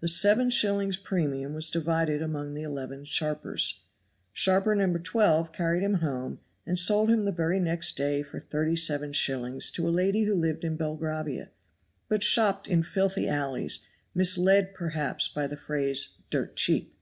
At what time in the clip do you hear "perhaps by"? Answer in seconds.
14.74-15.46